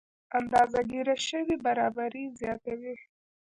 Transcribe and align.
اندازه 0.37 0.81
ګیره 0.91 1.15
شوې 1.27 1.55
برابري 1.65 2.25
زیاتوي. 2.39 2.95